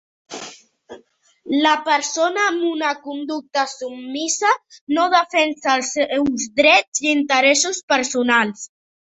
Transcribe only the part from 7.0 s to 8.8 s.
i interessos personals.